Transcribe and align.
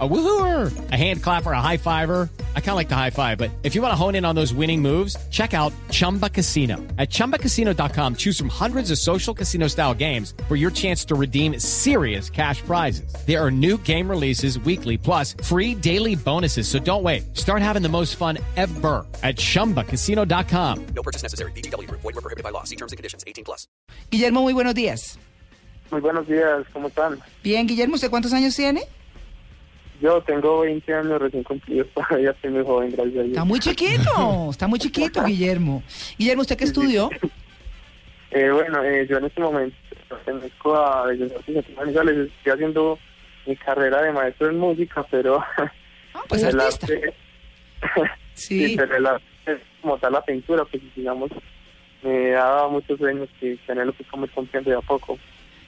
A 0.00 0.08
woohooer, 0.08 0.90
a 0.90 0.96
hand 0.96 1.22
clapper, 1.22 1.52
a 1.52 1.60
high 1.60 1.76
fiver. 1.76 2.28
I 2.56 2.60
kind 2.60 2.70
of 2.70 2.74
like 2.74 2.88
the 2.88 2.96
high 2.96 3.10
five, 3.10 3.38
but 3.38 3.52
if 3.62 3.76
you 3.76 3.80
want 3.82 3.92
to 3.92 3.96
hone 3.96 4.16
in 4.16 4.24
on 4.24 4.34
those 4.34 4.52
winning 4.52 4.82
moves, 4.82 5.16
check 5.30 5.54
out 5.54 5.72
Chumba 5.92 6.28
Casino. 6.28 6.78
At 6.98 7.10
chumbacasino.com, 7.10 8.16
choose 8.16 8.36
from 8.36 8.48
hundreds 8.48 8.90
of 8.90 8.98
social 8.98 9.32
casino 9.32 9.68
style 9.68 9.94
games 9.94 10.34
for 10.48 10.56
your 10.56 10.72
chance 10.72 11.04
to 11.04 11.14
redeem 11.14 11.60
serious 11.60 12.28
cash 12.28 12.60
prizes. 12.62 13.14
There 13.24 13.40
are 13.40 13.52
new 13.52 13.78
game 13.84 14.10
releases 14.10 14.58
weekly, 14.58 14.98
plus 14.98 15.36
free 15.44 15.76
daily 15.76 16.16
bonuses. 16.16 16.66
So 16.66 16.80
don't 16.80 17.04
wait. 17.04 17.36
Start 17.36 17.62
having 17.62 17.82
the 17.82 17.88
most 17.88 18.16
fun 18.16 18.38
ever 18.56 19.06
at 19.22 19.36
chumbacasino.com. 19.36 20.86
No 20.86 21.02
purchase 21.04 21.22
necessary. 21.22 21.52
BGW. 21.52 21.88
Void 21.88 22.02
were 22.02 22.12
prohibited 22.14 22.42
by 22.42 22.50
law. 22.50 22.64
See 22.64 22.74
terms 22.76 22.90
and 22.90 22.96
conditions. 22.96 23.22
18 23.28 23.44
plus. 23.44 23.68
Guillermo, 24.10 24.42
muy 24.42 24.54
buenos 24.54 24.74
días. 24.74 25.18
Muy 25.92 26.00
buenos 26.00 26.26
días, 26.26 26.66
¿cómo 26.72 26.88
están? 26.88 27.20
Bien, 27.44 27.68
Guillermo, 27.68 27.94
¿usted 27.94 28.10
cuántos 28.10 28.32
años 28.32 28.56
tiene? 28.56 28.82
Yo 30.00 30.20
tengo 30.22 30.60
20 30.60 30.92
años 30.94 31.20
recién 31.20 31.42
cumplidos, 31.44 31.86
todavía 31.94 32.30
estoy 32.30 32.50
muy 32.50 32.64
joven, 32.64 32.90
gracias 32.90 33.16
a 33.16 33.22
Dios. 33.22 33.26
Está 33.28 33.44
muy 33.44 33.60
chiquito, 33.60 34.48
está 34.50 34.66
muy 34.66 34.78
chiquito, 34.78 35.22
Guillermo. 35.26 35.82
Guillermo, 36.18 36.42
¿usted 36.42 36.56
qué 36.56 36.64
estudió? 36.64 37.10
Eh, 38.30 38.50
bueno, 38.50 38.82
eh, 38.82 39.06
yo 39.08 39.18
en 39.18 39.26
este 39.26 39.40
momento 39.40 39.76
pertenezco 40.08 40.74
a 40.76 41.06
Bellas 41.06 41.30
Artes 41.32 41.64
Visuales, 41.86 42.30
estoy 42.36 42.52
haciendo 42.52 42.98
mi 43.46 43.56
carrera 43.56 44.02
de 44.02 44.12
maestro 44.12 44.48
en 44.50 44.58
música, 44.58 45.04
pero 45.10 45.42
Ah, 46.14 46.20
pues 46.28 46.42
el 46.44 46.58
artista. 46.60 46.86
arte, 46.86 47.14
Sí. 48.34 48.68
sí, 48.68 48.76
pero 48.76 48.96
el 48.96 49.06
arte 49.06 49.24
como 49.82 49.98
tal 49.98 50.12
la 50.12 50.24
pintura, 50.24 50.64
pues 50.64 50.82
digamos, 50.96 51.30
me 52.02 52.30
daba 52.30 52.68
muchos 52.68 52.98
sueños 52.98 53.28
que 53.40 53.56
tenerlo 53.66 53.92
pues 53.92 54.08
como 54.08 54.24
ir 54.24 54.30
cumpliendo 54.32 54.70
de 54.70 54.76
a 54.76 54.80
poco. 54.80 55.18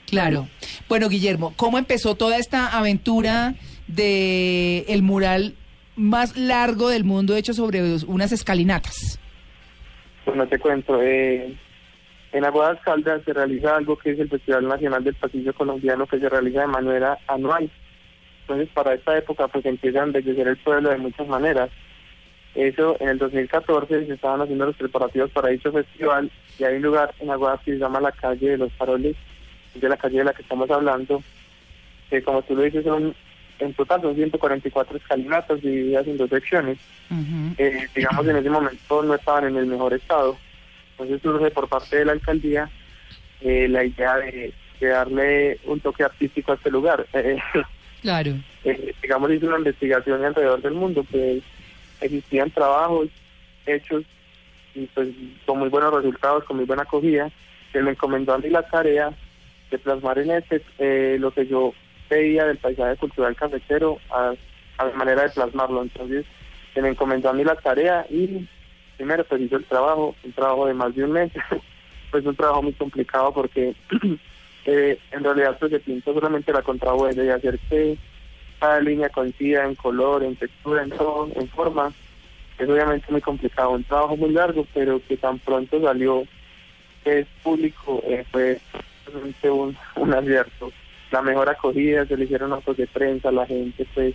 Claro. 0.05 0.47
Bueno, 0.87 1.09
Guillermo, 1.09 1.53
¿cómo 1.57 1.77
empezó 1.77 2.15
toda 2.15 2.37
esta 2.37 2.67
aventura 2.77 3.55
de 3.87 4.85
el 4.87 5.01
mural 5.01 5.55
más 5.95 6.37
largo 6.37 6.89
del 6.89 7.03
mundo 7.03 7.35
hecho 7.35 7.53
sobre 7.53 7.81
unas 8.07 8.31
escalinatas? 8.31 9.19
Pues 10.25 10.37
no 10.37 10.47
te 10.47 10.59
cuento, 10.59 11.01
eh, 11.01 11.55
en 12.33 12.45
Aguadas 12.45 12.79
Caldas 12.81 13.21
se 13.23 13.33
realiza 13.33 13.75
algo 13.75 13.97
que 13.97 14.11
es 14.11 14.19
el 14.19 14.29
Festival 14.29 14.67
Nacional 14.67 15.03
del 15.03 15.15
Pasillo 15.15 15.53
Colombiano 15.53 16.05
que 16.05 16.19
se 16.19 16.29
realiza 16.29 16.61
de 16.61 16.67
manera 16.67 17.17
anual. 17.27 17.69
Entonces 18.41 18.69
para 18.73 18.93
esta 18.93 19.17
época 19.17 19.47
pues 19.47 19.65
empieza 19.65 20.01
a 20.01 20.03
embellecer 20.03 20.47
el 20.47 20.57
pueblo 20.57 20.89
de 20.89 20.97
muchas 20.97 21.27
maneras. 21.27 21.69
Eso 22.55 22.97
en 22.99 23.09
el 23.09 23.17
2014 23.17 24.05
se 24.05 24.13
estaban 24.13 24.41
haciendo 24.41 24.65
los 24.65 24.75
preparativos 24.75 25.31
para 25.31 25.49
dicho 25.49 25.71
festival 25.71 26.31
y 26.59 26.63
hay 26.63 26.75
un 26.75 26.83
lugar 26.83 27.13
en 27.19 27.29
Aguadas 27.29 27.61
que 27.61 27.71
se 27.71 27.79
llama 27.79 28.01
la 28.01 28.11
calle 28.11 28.49
de 28.49 28.57
los 28.57 28.73
faroles, 28.73 29.15
de 29.75 29.89
la 29.89 29.97
calle 29.97 30.19
de 30.19 30.23
la 30.23 30.33
que 30.33 30.41
estamos 30.41 30.69
hablando, 30.69 31.23
que 32.09 32.21
como 32.21 32.41
tú 32.41 32.55
lo 32.55 32.63
dices 32.63 32.83
son 32.83 33.15
en 33.59 33.73
total 33.73 34.01
son 34.01 34.15
144 34.15 34.97
escalinatas 34.97 35.61
divididas 35.61 36.05
en 36.07 36.17
dos 36.17 36.29
secciones 36.29 36.77
Ujú. 37.09 37.55
eh, 37.57 37.87
digamos 37.95 38.27
en 38.27 38.35
ese 38.37 38.49
momento 38.49 39.03
no 39.03 39.15
estaban 39.15 39.45
en 39.45 39.57
el 39.57 39.65
mejor 39.65 39.93
estado. 39.93 40.37
Entonces 40.91 41.21
surge 41.21 41.51
por 41.51 41.67
parte 41.67 41.97
de 41.97 42.05
la 42.05 42.11
alcaldía 42.13 42.69
eh, 43.41 43.67
la 43.69 43.83
idea 43.83 44.15
de, 44.17 44.51
de 44.79 44.87
darle 44.87 45.59
un 45.65 45.79
toque 45.79 46.03
artístico 46.03 46.51
a 46.51 46.55
este 46.55 46.69
lugar. 46.71 47.05
Eh, 47.13 47.37
Claro. 48.01 48.33
eh, 48.63 48.93
digamos 49.01 49.31
hizo 49.31 49.47
una 49.47 49.57
investigación 49.57 50.23
alrededor 50.23 50.61
del 50.61 50.73
mundo, 50.75 51.03
pues 51.09 51.41
existían 51.99 52.51
trabajos 52.51 53.09
hechos 53.65 54.03
y 54.75 54.85
pues 54.93 55.09
con 55.47 55.57
muy 55.59 55.69
buenos 55.69 55.93
resultados, 55.93 56.43
con 56.43 56.57
muy 56.57 56.65
buena 56.65 56.83
acogida. 56.83 57.29
Se 57.73 57.81
me 57.81 57.91
encomendó 57.91 58.33
a 58.33 58.37
mí 58.37 58.49
la 58.49 58.61
tarea 58.61 59.11
de 59.71 59.77
plasmar 59.79 60.19
en 60.19 60.31
este 60.31 60.61
eh, 60.77 61.17
lo 61.19 61.31
que 61.31 61.47
yo 61.47 61.73
veía 62.09 62.45
del 62.45 62.57
paisaje 62.57 62.95
cultural 62.97 63.35
cafetero 63.35 63.99
a, 64.09 64.33
a 64.77 64.85
la 64.85 64.93
manera 64.93 65.23
de 65.23 65.29
plasmarlo. 65.29 65.81
Entonces 65.81 66.25
se 66.73 66.81
me 66.81 66.89
encomendó 66.89 67.29
a 67.29 67.33
mí 67.33 67.43
la 67.43 67.55
tarea 67.55 68.05
y 68.09 68.47
primero 68.97 69.23
pues 69.23 69.41
hizo 69.41 69.57
el 69.57 69.65
trabajo, 69.65 70.15
un 70.23 70.33
trabajo 70.33 70.67
de 70.67 70.73
más 70.73 70.93
de 70.95 71.03
un 71.03 71.11
mes, 71.11 71.31
pues 72.11 72.25
un 72.25 72.35
trabajo 72.35 72.63
muy 72.63 72.73
complicado 72.73 73.33
porque 73.33 73.75
eh, 74.65 74.99
en 75.11 75.23
realidad 75.23 75.57
pues 75.59 75.71
se 75.71 75.79
pintó 75.79 76.13
solamente 76.13 76.51
la 76.51 76.61
contrahuella 76.61 77.23
y 77.23 77.29
hacer 77.29 77.59
que 77.69 77.97
cada 78.59 78.79
línea 78.79 79.09
coincida 79.09 79.65
en 79.65 79.75
color, 79.75 80.23
en 80.23 80.35
textura, 80.35 80.83
en 80.83 80.89
todo, 80.89 81.29
en 81.35 81.47
forma, 81.49 81.93
es 82.57 82.67
obviamente 82.67 83.11
muy 83.11 83.21
complicado, 83.21 83.71
un 83.71 83.83
trabajo 83.83 84.17
muy 84.17 84.31
largo, 84.31 84.65
pero 84.73 84.99
que 85.07 85.17
tan 85.17 85.37
pronto 85.39 85.79
salió 85.81 86.23
que 87.03 87.19
es 87.19 87.27
público, 87.43 88.01
eh, 88.05 88.25
fue 88.31 88.59
un, 89.51 89.77
un 89.95 90.13
acierto. 90.13 90.71
La 91.11 91.21
mejor 91.21 91.49
acogida, 91.49 92.05
se 92.05 92.17
le 92.17 92.25
hicieron 92.25 92.49
notas 92.49 92.75
de 92.75 92.87
prensa, 92.87 93.31
la 93.31 93.45
gente, 93.45 93.85
pues, 93.93 94.13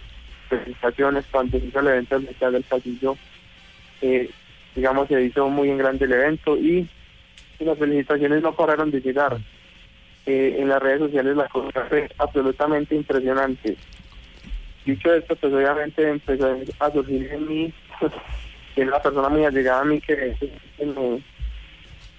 presentaciones, 0.48 1.24
cuando 1.30 1.58
se 1.58 1.66
hizo 1.66 1.80
el 1.80 1.86
evento 1.86 2.14
del 2.14 2.26
Mercado 2.26 2.52
del 2.52 2.62
Pasillo, 2.64 3.16
eh, 4.02 4.28
digamos, 4.74 5.08
se 5.08 5.22
hizo 5.22 5.48
muy 5.48 5.70
en 5.70 5.78
grande 5.78 6.04
el 6.04 6.12
evento 6.12 6.56
y, 6.56 6.88
las 7.60 7.78
felicitaciones 7.78 8.42
no 8.42 8.52
pararon 8.56 8.90
de 8.90 9.00
llegar. 9.00 9.38
Eh, 10.26 10.56
en 10.58 10.68
las 10.68 10.82
redes 10.82 10.98
sociales 10.98 11.36
la 11.36 11.48
cosa 11.48 11.84
fue 11.88 12.08
absolutamente 12.18 12.96
impresionante. 12.96 13.76
Dicho 14.84 15.14
esto, 15.14 15.36
pues 15.36 15.52
obviamente 15.52 16.08
empezó 16.08 16.58
a 16.80 16.90
surgir 16.90 17.32
en 17.32 17.48
mí, 17.48 17.72
que 18.74 18.84
la 18.84 19.00
persona 19.00 19.28
muy 19.28 19.44
allegada 19.44 19.82
a 19.82 19.84
mí 19.84 20.00
que, 20.00 20.34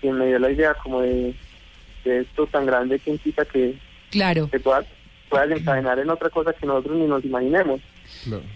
me, 0.01 0.28
dio 0.28 0.39
la 0.39 0.50
idea 0.50 0.73
como 0.75 1.01
de, 1.01 1.35
de 2.06 2.19
esto 2.22 2.47
tan 2.47 2.66
grande 2.66 3.00
que 3.00 3.12
implica 3.12 3.44
que, 3.44 3.75
Claro. 4.13 4.50
que 4.50 4.59
pueda, 4.59 4.85
pueda 5.29 5.47
desencadenar 5.47 6.00
en 6.00 6.09
otra 6.09 6.29
cosa 6.29 6.53
que 6.53 6.66
nosotros 6.66 6.97
ni 6.97 7.07
nos 7.07 7.25
imaginemos. 7.25 7.81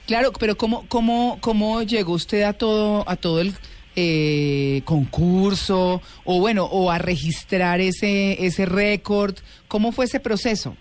Claro, 0.06 0.32
pero 0.40 0.56
¿cómo, 0.56 0.86
cómo, 0.88 1.40
cómo 1.42 1.82
llegó 1.82 2.14
usted 2.14 2.44
a 2.44 2.54
todo, 2.54 3.04
a 3.10 3.16
todo 3.16 3.42
el 3.42 3.54
eh, 3.96 4.82
concurso 4.86 6.02
o 6.24 6.40
bueno, 6.40 6.66
o 6.66 6.92
a 6.92 7.00
registrar 7.00 7.82
ese, 7.82 8.46
ese 8.46 8.66
récord? 8.66 9.36
¿Cómo 9.68 9.92
fue 9.92 10.06
ese 10.06 10.20
proceso? 10.20 10.78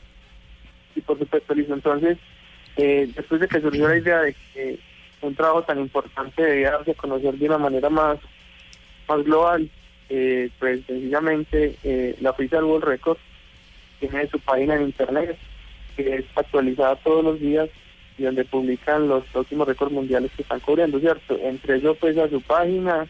y 0.97 1.01
por 1.03 1.19
supuesto 1.19 1.55
listo 1.55 1.75
entonces 1.75 2.19
eh, 2.77 3.09
después 3.15 3.41
de 3.41 3.49
que 3.49 3.61
surgió 3.61 3.89
la 3.89 3.99
idea 3.99 4.21
de 4.23 4.35
que 4.53 4.79
un 5.23 5.35
trabajo 5.35 5.63
tan 5.63 5.79
importante 5.79 6.43
debía 6.43 6.73
darse 6.73 6.91
a 6.91 6.95
conocer 6.95 7.35
de 7.35 7.47
una 7.47 7.59
manera 7.59 7.91
más 7.91 8.19
más 9.09 9.23
global 9.25 9.71
eh, 10.09 10.51
pues 10.59 10.85
sencillamente 10.87 11.77
eh, 11.85 12.17
la 12.21 12.31
Official 12.31 12.65
World 12.65 12.85
Records 12.85 13.21
tiene 14.01 14.29
su 14.29 14.39
página 14.41 14.77
en 14.77 14.83
internet 14.83 15.37
que 15.97 16.17
es 16.17 16.25
actualizada 16.37 16.97
todos 16.97 17.25
los 17.25 17.41
días 17.41 17.69
y 18.19 18.25
donde 18.25 18.45
publican 18.45 19.09
los 19.09 19.25
últimos 19.35 19.67
récords 19.67 19.93
mundiales 19.93 20.31
que 20.37 20.43
están 20.43 20.61
cubriendo, 20.61 20.99
¿cierto? 21.01 21.39
Entre 21.43 21.77
ellos 21.77 21.97
pues 22.01 22.17
a 22.19 22.29
su 22.29 22.41
página, 22.43 23.07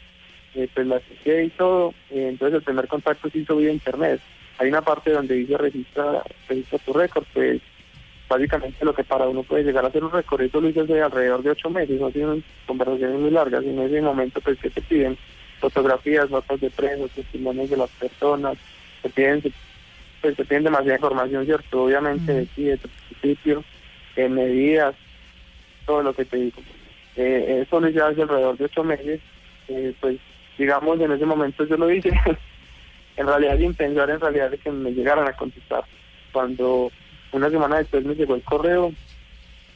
eh, 0.54 0.68
pues 0.74 0.86
la 0.86 1.00
chequeé 1.00 1.44
y 1.44 1.50
todo, 1.50 1.94
eh, 2.10 2.28
entonces 2.28 2.58
el 2.58 2.62
primer 2.62 2.88
contacto 2.88 3.28
se 3.30 3.38
hizo 3.38 3.56
vía 3.56 3.72
internet. 3.72 4.20
Hay 4.58 4.68
una 4.68 4.82
parte 4.82 5.10
donde 5.10 5.34
dice 5.34 5.56
registra, 5.58 6.22
registra 6.48 6.78
tu 6.78 6.92
récord, 6.92 7.24
pues 7.32 7.60
básicamente 8.28 8.84
lo 8.84 8.94
que 8.94 9.04
para 9.04 9.28
uno 9.28 9.42
puede 9.42 9.64
llegar 9.64 9.84
a 9.84 9.88
hacer 9.88 10.02
un 10.02 10.10
récord, 10.10 10.40
eso 10.40 10.60
lo 10.60 10.68
hice 10.68 10.80
hace 10.80 11.00
alrededor 11.00 11.42
de 11.42 11.50
ocho 11.50 11.70
meses, 11.70 12.00
no 12.00 12.10
tienen 12.10 12.42
conversaciones 12.66 13.20
muy 13.20 13.30
largas, 13.30 13.62
y 13.64 13.68
en 13.68 13.80
ese 13.80 14.00
momento 14.00 14.40
pues 14.40 14.58
que 14.58 14.70
te 14.70 14.80
piden 14.80 15.16
fotografías, 15.60 16.30
notas 16.30 16.60
de 16.60 16.70
prensa, 16.70 17.06
testimonios 17.14 17.70
de 17.70 17.76
las 17.76 17.90
personas, 17.90 18.56
te 19.02 19.10
piden, 19.10 19.42
pues 20.20 20.36
te 20.36 20.44
piden 20.44 20.64
demasiada 20.64 20.96
información, 20.96 21.44
¿cierto? 21.44 21.84
Obviamente 21.84 22.32
de 22.32 22.46
ti, 22.46 22.64
de 22.64 22.78
tu 22.78 22.88
principio, 23.20 23.64
eh, 24.16 24.28
medidas, 24.28 24.94
todo 25.84 26.02
lo 26.02 26.12
que 26.14 26.24
te 26.24 26.36
digo. 26.36 26.60
Eh, 27.16 27.62
eso 27.66 27.80
lo 27.80 27.88
hice 27.88 28.00
hace 28.00 28.22
alrededor 28.22 28.58
de 28.58 28.64
ocho 28.66 28.84
meses, 28.84 29.20
eh, 29.68 29.94
pues 30.00 30.18
digamos 30.58 31.00
en 31.00 31.12
ese 31.12 31.24
momento 31.24 31.64
yo 31.64 31.76
lo 31.76 31.90
hice, 31.90 32.10
en 33.16 33.26
realidad 33.26 33.58
sin 33.58 33.74
pensar 33.74 34.10
en 34.10 34.20
realidad 34.20 34.50
de 34.50 34.58
que 34.58 34.70
me 34.70 34.92
llegaran 34.92 35.26
a 35.26 35.32
contestar. 35.32 35.84
Cuando 36.32 36.90
una 37.32 37.50
semana 37.50 37.78
después 37.78 38.04
me 38.04 38.14
llegó 38.14 38.34
el 38.34 38.42
correo 38.42 38.92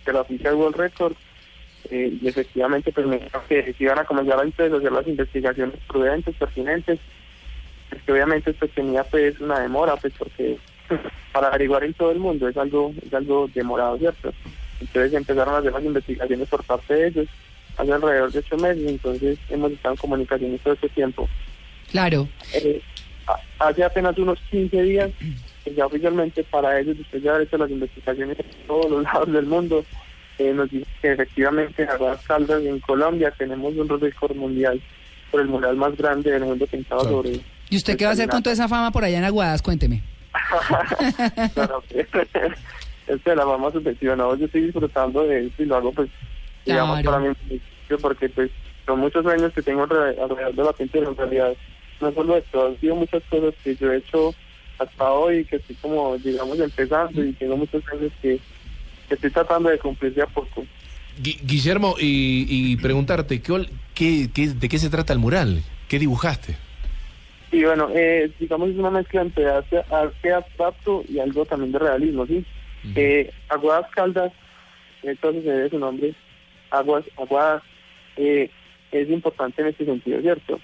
de 0.04 0.12
la 0.12 0.20
oficina 0.20 0.54
World 0.54 0.76
Records 0.76 1.16
eh, 1.90 2.18
y 2.20 2.28
efectivamente 2.28 2.92
pues 2.92 3.06
me 3.06 3.18
dijeron 3.18 3.42
que 3.48 3.72
se 3.72 3.84
iban 3.84 3.98
a 3.98 4.04
comenzar 4.04 4.38
a 4.38 4.42
hacer 4.42 4.70
las 4.92 5.06
investigaciones 5.06 5.76
prudentes, 5.88 6.36
pertinentes, 6.36 6.98
es 7.90 8.02
que 8.02 8.12
obviamente 8.12 8.52
pues 8.54 8.70
tenía 8.72 9.04
pues 9.04 9.40
una 9.40 9.60
demora 9.60 9.96
pues 9.96 10.12
porque 10.18 10.58
para 11.32 11.48
averiguar 11.48 11.84
en 11.84 11.94
todo 11.94 12.10
el 12.12 12.18
mundo 12.18 12.48
es 12.48 12.56
algo 12.56 12.92
es 13.04 13.12
algo 13.12 13.48
demorado, 13.54 13.98
¿cierto? 13.98 14.32
Entonces 14.80 15.12
empezaron 15.12 15.54
a 15.54 15.58
hacer 15.58 15.72
las 15.72 15.84
investigaciones 15.84 16.48
por 16.48 16.64
parte 16.64 16.94
de 16.94 17.08
ellos 17.08 17.28
hace 17.76 17.92
alrededor 17.92 18.32
de 18.32 18.38
ocho 18.40 18.56
meses, 18.58 18.86
entonces 18.86 19.38
hemos 19.48 19.72
estado 19.72 19.94
en 19.94 20.00
comunicaciones 20.00 20.60
todo 20.60 20.74
este 20.74 20.88
tiempo. 20.90 21.28
Claro. 21.90 22.28
Eh, 22.54 22.80
hace 23.58 23.84
apenas 23.84 24.16
unos 24.18 24.38
15 24.50 24.82
días, 24.82 25.10
que 25.64 25.74
ya 25.74 25.86
oficialmente 25.86 26.44
para 26.44 26.78
ellos, 26.78 26.98
después 26.98 27.22
de 27.22 27.28
haber 27.30 27.42
hecho 27.42 27.58
las 27.58 27.70
investigaciones 27.70 28.38
en 28.38 28.66
todos 28.66 28.90
los 28.90 29.02
lados 29.04 29.32
del 29.32 29.46
mundo, 29.46 29.84
eh, 30.38 30.52
nos 30.52 30.70
dicen 30.70 30.88
que 31.02 31.12
efectivamente 31.12 31.82
en 31.82 31.90
Aguas 31.90 32.26
Caldas, 32.26 32.62
en 32.62 32.80
Colombia, 32.80 33.32
tenemos 33.36 33.74
un 33.74 33.88
récord 34.00 34.36
mundial 34.36 34.80
por 35.30 35.40
el 35.40 35.48
mural 35.48 35.76
más 35.76 35.96
grande 35.96 36.30
del 36.30 36.44
mundo 36.44 36.66
pintado 36.66 37.02
Claro. 37.02 37.16
sobre, 37.16 37.40
¿Y 37.70 37.76
usted 37.76 37.96
qué 37.96 38.04
va 38.04 38.10
a 38.10 38.14
hacer 38.14 38.28
con 38.28 38.42
toda 38.42 38.52
esa 38.54 38.68
fama 38.68 38.90
por 38.90 39.04
allá 39.04 39.18
en 39.18 39.24
Aguadas? 39.24 39.62
Cuénteme. 39.62 40.02
claro, 41.54 41.82
este, 43.06 43.36
la 43.36 43.44
fama 43.44 43.70
subjetiva, 43.72 44.16
no, 44.16 44.34
yo 44.36 44.46
estoy 44.46 44.62
disfrutando 44.62 45.22
de 45.24 45.46
eso 45.46 45.62
y 45.62 45.66
lo 45.66 45.76
hago 45.76 45.92
pues, 45.92 46.08
digamos, 46.66 47.00
Claro. 47.00 47.18
para 47.18 47.30
mí, 47.30 47.60
porque 48.00 48.28
pues 48.28 48.50
son 48.86 49.00
muchos 49.00 49.24
años 49.26 49.52
que 49.52 49.62
tengo 49.62 49.86
alre- 49.86 50.16
alrededor 50.20 50.54
de 50.54 50.64
la 50.64 50.72
pintura, 50.72 51.08
en 51.08 51.16
realidad 51.16 51.52
no 52.00 52.12
solo 52.12 52.36
esto, 52.36 52.66
han 52.66 52.80
sido 52.80 52.96
muchas 52.96 53.22
cosas 53.28 53.54
que 53.62 53.76
yo 53.76 53.92
he 53.92 53.98
hecho 53.98 54.34
hasta 54.78 55.10
hoy, 55.12 55.44
que 55.44 55.56
estoy 55.56 55.76
como, 55.76 56.16
digamos, 56.18 56.58
empezando 56.58 57.22
y 57.24 57.32
tengo 57.34 57.56
muchos 57.56 57.82
años 57.92 58.10
que, 58.22 58.40
que 59.08 59.14
estoy 59.14 59.30
tratando 59.30 59.68
de 59.68 59.78
cumplir 59.78 60.14
de 60.14 60.22
a 60.22 60.26
poco. 60.26 60.64
Gui- 61.22 61.38
Guillermo, 61.42 61.96
y, 61.98 62.46
y 62.48 62.76
preguntarte, 62.76 63.42
¿qué, 63.42 63.52
ol- 63.52 63.68
qué, 63.94 64.30
qué- 64.32 64.48
de 64.54 64.68
qué 64.68 64.78
se 64.78 64.88
trata 64.88 65.12
el 65.12 65.18
mural? 65.18 65.62
¿Qué 65.88 65.98
dibujaste? 65.98 66.56
Y 67.52 67.64
bueno, 67.64 67.88
eh, 67.92 68.30
digamos 68.38 68.70
es 68.70 68.76
una 68.76 68.90
mezcla 68.90 69.22
entre 69.22 69.48
arte, 69.50 69.82
arte 69.90 70.32
abstracto 70.32 71.02
y 71.08 71.18
algo 71.18 71.44
también 71.44 71.72
de 71.72 71.78
realismo, 71.80 72.26
¿sí? 72.26 72.44
Eh, 72.94 73.30
Aguadas 73.48 73.90
Caldas, 73.90 74.32
entonces 75.02 75.42
se 75.42 75.50
debe 75.50 75.70
su 75.70 75.78
nombre, 75.78 76.14
Aguas, 76.70 77.04
Aguadas, 77.16 77.62
eh, 78.16 78.50
es 78.92 79.10
importante 79.10 79.62
en 79.62 79.68
este 79.68 79.84
sentido, 79.84 80.20
¿cierto? 80.20 80.60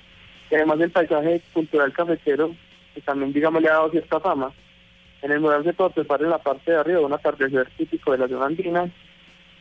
Y 0.51 0.55
además 0.55 0.81
el 0.81 0.91
paisaje 0.91 1.43
cultural 1.53 1.93
cafetero, 1.93 2.55
que 2.95 3.01
también, 3.01 3.33
digamos, 3.33 3.63
le 3.63 3.69
ha 3.69 3.75
dado 3.75 3.91
cierta 3.91 4.21
fama. 4.21 4.53
En 5.23 5.33
el 5.33 5.41
mural 5.41 5.65
se 5.65 5.73
puede 5.73 5.89
observar 5.89 6.23
en 6.23 6.31
la 6.31 6.39
parte 6.39 6.71
de 6.71 6.79
arriba 6.79 7.01
un 7.01 7.13
atardecer 7.13 7.69
típico 7.77 8.13
de 8.13 8.19
la 8.19 8.29
zona 8.29 8.47
andina, 8.47 8.89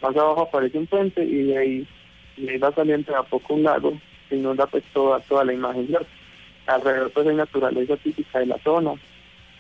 más 0.01 0.16
abajo 0.16 0.44
aparece 0.44 0.77
un 0.77 0.86
puente 0.86 1.24
y 1.24 1.44
de 1.44 1.57
ahí, 1.57 1.88
y 2.38 2.45
de 2.45 2.51
ahí 2.51 2.57
va 2.57 2.72
saliendo 2.72 3.16
a 3.16 3.24
poco 3.24 3.56
un 3.56 3.63
lago 3.63 3.94
que 4.30 4.36
inunda 4.36 4.68
pues 4.68 4.83
toda, 4.94 5.19
toda 5.22 5.44
la 5.44 5.54
imagen, 5.54 5.88
¿cierto? 5.88 6.07
Alrededor 6.68 7.12
pues 7.12 7.28
hay 7.28 7.36
naturaleza 7.36 7.98
típica 7.98 8.40
de 8.40 8.48
la 8.48 8.58
zona, 8.64 8.94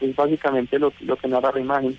es 0.01 0.15
básicamente 0.15 0.79
lo, 0.79 0.91
lo 1.01 1.15
que 1.17 1.27
narra 1.27 1.51
la 1.53 1.59
imagen. 1.59 1.97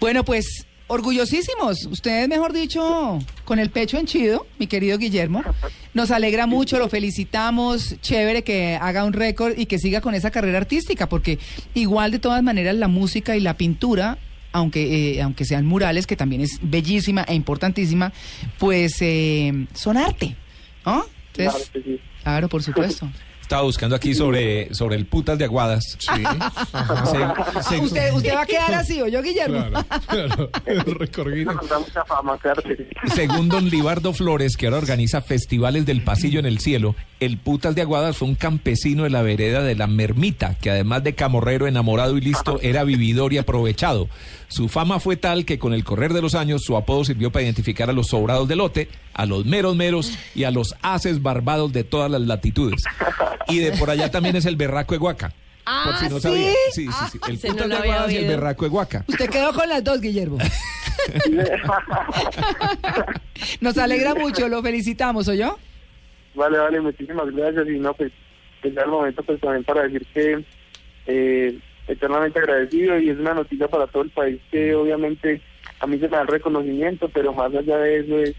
Bueno, 0.00 0.24
pues 0.24 0.66
orgullosísimos. 0.88 1.86
Ustedes, 1.86 2.28
mejor 2.28 2.52
dicho, 2.52 3.18
con 3.44 3.58
el 3.58 3.70
pecho 3.70 3.98
henchido, 3.98 4.46
mi 4.58 4.66
querido 4.66 4.98
Guillermo. 4.98 5.42
Nos 5.94 6.10
alegra 6.10 6.46
mucho, 6.46 6.78
lo 6.78 6.88
felicitamos. 6.88 8.00
Chévere 8.00 8.42
que 8.42 8.76
haga 8.80 9.04
un 9.04 9.12
récord 9.12 9.56
y 9.56 9.66
que 9.66 9.78
siga 9.78 10.00
con 10.00 10.14
esa 10.14 10.30
carrera 10.30 10.58
artística, 10.58 11.08
porque 11.08 11.38
igual 11.74 12.10
de 12.10 12.18
todas 12.18 12.42
maneras 12.42 12.74
la 12.74 12.88
música 12.88 13.36
y 13.36 13.40
la 13.40 13.56
pintura. 13.56 14.18
Aunque, 14.50 15.12
eh, 15.12 15.22
aunque 15.22 15.44
sean 15.44 15.66
murales, 15.66 16.06
que 16.06 16.16
también 16.16 16.40
es 16.40 16.58
bellísima 16.62 17.22
e 17.28 17.34
importantísima, 17.34 18.14
pues 18.58 18.96
eh, 19.02 19.66
son 19.74 19.98
arte, 19.98 20.36
¿no? 20.86 21.04
Claro 21.32 21.50
Entonces, 21.58 21.70
que 21.70 21.82
sí. 21.82 22.00
claro, 22.22 22.48
por 22.48 22.62
supuesto. 22.62 23.08
Estaba 23.40 23.62
buscando 23.62 23.96
aquí 23.96 24.14
sobre, 24.14 24.74
sobre 24.74 24.96
el 24.96 25.06
putas 25.06 25.38
de 25.38 25.46
Aguadas. 25.46 25.96
Sí. 25.98 26.22
Se- 27.06 27.62
se- 27.62 27.78
Usted, 27.80 28.12
usted 28.12 28.34
va 28.34 28.42
a 28.42 28.46
quedar 28.46 28.74
así, 28.74 29.00
¿o 29.00 29.08
yo, 29.08 29.22
Guillermo? 29.22 29.64
claro. 29.70 29.86
Claro. 30.06 30.50
Según 33.14 33.48
don 33.48 33.68
Libardo 33.70 34.12
Flores, 34.12 34.56
que 34.56 34.66
ahora 34.66 34.78
organiza 34.78 35.22
festivales 35.22 35.86
del 35.86 36.02
pasillo 36.02 36.40
en 36.40 36.46
el 36.46 36.58
cielo, 36.58 36.94
el 37.20 37.38
putas 37.38 37.74
de 37.74 37.82
Aguadas 37.82 38.16
fue 38.18 38.28
un 38.28 38.34
campesino 38.34 39.04
de 39.04 39.10
la 39.10 39.22
vereda 39.22 39.62
de 39.62 39.74
la 39.74 39.86
Mermita, 39.86 40.54
que 40.60 40.70
además 40.70 41.02
de 41.04 41.14
camorrero 41.14 41.66
enamorado 41.66 42.16
y 42.18 42.20
listo, 42.20 42.58
era 42.62 42.84
vividor 42.84 43.32
y 43.32 43.38
aprovechado. 43.38 44.08
Su 44.48 44.68
fama 44.68 45.00
fue 45.00 45.16
tal 45.16 45.44
que 45.44 45.58
con 45.58 45.72
el 45.74 45.84
correr 45.84 46.12
de 46.12 46.22
los 46.22 46.34
años 46.34 46.62
su 46.64 46.76
apodo 46.76 47.04
sirvió 47.04 47.30
para 47.32 47.44
identificar 47.44 47.90
a 47.90 47.92
los 47.92 48.08
sobrados 48.08 48.48
de 48.48 48.56
lote, 48.56 48.88
a 49.18 49.26
los 49.26 49.44
meros 49.44 49.74
meros 49.76 50.16
y 50.34 50.44
a 50.44 50.50
los 50.52 50.74
haces 50.80 51.20
barbados 51.22 51.72
de 51.72 51.84
todas 51.84 52.10
las 52.10 52.20
latitudes. 52.22 52.82
Y 53.48 53.58
de 53.58 53.72
por 53.72 53.90
allá 53.90 54.10
también 54.10 54.36
es 54.36 54.46
el 54.46 54.56
berraco 54.56 54.94
de 54.94 54.98
Guaca. 54.98 55.32
por 55.84 55.96
si 55.96 56.06
Ah, 56.06 56.08
no 56.08 56.16
¿sí? 56.16 56.22
sabía. 56.22 56.50
Sí, 56.72 56.86
sí, 56.86 56.92
sí. 57.12 57.18
El 57.26 57.34
no 57.34 57.40
putas 57.52 57.68
lo 57.68 57.68
de 57.68 57.76
Aguadas 57.82 58.12
y 58.12 58.16
el 58.16 58.28
berraco 58.28 58.64
de 58.64 58.68
Guaca. 58.70 59.04
Usted 59.08 59.28
quedó 59.28 59.52
con 59.52 59.68
las 59.68 59.82
dos, 59.82 60.00
Guillermo. 60.00 60.38
Nos 63.60 63.76
alegra 63.78 64.14
mucho, 64.14 64.48
lo 64.48 64.62
felicitamos, 64.62 65.26
¿o 65.28 65.34
yo? 65.34 65.58
Vale, 66.34 66.58
vale, 66.58 66.80
muchísimas 66.80 67.30
gracias. 67.34 67.66
Y 67.68 67.78
no, 67.78 67.92
pues, 67.94 68.12
es 68.62 68.76
el 68.76 68.86
momento 68.88 69.22
pues 69.24 69.40
también 69.40 69.64
para 69.64 69.82
decir 69.82 70.06
que 70.14 70.44
eh, 71.06 71.58
eternamente 71.88 72.38
agradecido 72.38 72.98
y 73.00 73.10
es 73.10 73.18
una 73.18 73.34
noticia 73.34 73.66
para 73.68 73.86
todo 73.88 74.02
el 74.04 74.10
país 74.10 74.38
que 74.50 74.74
obviamente 74.74 75.40
a 75.80 75.86
mí 75.86 75.96
se 75.98 76.08
me 76.08 76.16
da 76.16 76.22
el 76.22 76.28
reconocimiento, 76.28 77.08
pero 77.08 77.32
más 77.32 77.52
allá 77.54 77.78
de 77.78 77.98
eso 78.00 78.18
es, 78.18 78.34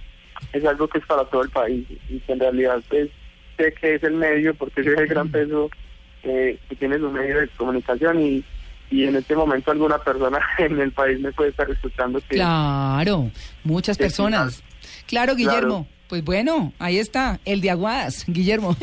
es 0.53 0.65
algo 0.65 0.87
que 0.87 0.99
es 0.99 1.05
para 1.05 1.25
todo 1.25 1.43
el 1.43 1.49
país 1.49 1.85
y 2.09 2.19
que 2.19 2.33
en 2.33 2.39
realidad 2.39 2.81
pues 2.89 3.09
sé 3.57 3.73
que 3.73 3.95
es 3.95 4.03
el 4.03 4.13
medio 4.13 4.53
porque 4.55 4.81
ese 4.81 4.93
es 4.93 4.99
el 4.99 5.07
gran 5.07 5.29
peso 5.29 5.69
eh, 6.23 6.57
que 6.67 6.75
tiene 6.75 6.97
su 6.97 7.09
medio 7.09 7.39
de 7.39 7.47
comunicación 7.49 8.21
y, 8.21 8.43
y 8.91 9.05
en 9.05 9.15
este 9.15 9.35
momento 9.35 9.71
alguna 9.71 9.97
persona 9.99 10.39
en 10.57 10.79
el 10.79 10.91
país 10.91 11.19
me 11.19 11.31
puede 11.31 11.51
estar 11.51 11.69
escuchando 11.69 12.19
que 12.21 12.35
Claro, 12.35 13.31
muchas 13.63 13.97
personas. 13.97 14.63
Claro, 15.07 15.35
Guillermo. 15.35 15.85
Claro. 15.85 15.99
Pues 16.09 16.23
bueno, 16.23 16.73
ahí 16.79 16.97
está, 16.97 17.39
el 17.45 17.61
de 17.61 17.69
Aguadas, 17.69 18.25
Guillermo. 18.27 18.75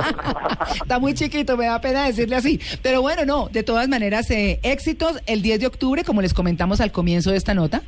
está 0.82 1.00
muy 1.00 1.14
chiquito, 1.14 1.56
me 1.56 1.66
da 1.66 1.80
pena 1.80 2.06
decirle 2.06 2.36
así. 2.36 2.60
Pero 2.80 3.02
bueno, 3.02 3.24
no, 3.24 3.48
de 3.48 3.64
todas 3.64 3.88
maneras, 3.88 4.30
eh, 4.30 4.60
éxitos. 4.62 5.20
El 5.26 5.42
10 5.42 5.60
de 5.60 5.66
octubre, 5.66 6.04
como 6.04 6.22
les 6.22 6.32
comentamos 6.32 6.80
al 6.80 6.92
comienzo 6.92 7.32
de 7.32 7.38
esta 7.38 7.54
nota, 7.54 7.82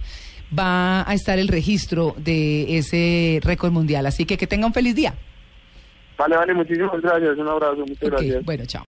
va 0.56 1.08
a 1.08 1.14
estar 1.14 1.38
el 1.38 1.49
registro 1.49 2.14
de 2.16 2.78
ese 2.78 3.40
récord 3.43 3.72
mundial. 3.72 4.06
Así 4.06 4.25
que 4.25 4.37
que 4.37 4.46
tenga 4.46 4.66
un 4.66 4.72
feliz 4.72 4.94
día. 4.94 5.14
Vale, 6.19 6.37
vale, 6.37 6.54
muchísimas 6.54 7.00
gracias. 7.00 7.37
Un 7.38 7.49
abrazo, 7.49 7.84
muchas 7.87 8.10
gracias. 8.10 8.44
bueno, 8.44 8.64
chao. 8.66 8.81